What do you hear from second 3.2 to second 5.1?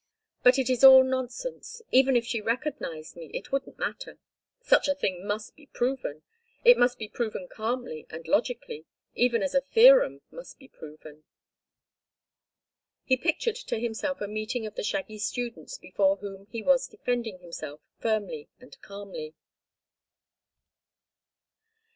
it wouldn't matter. Such a